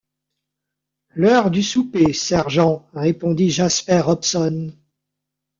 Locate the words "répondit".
2.95-3.51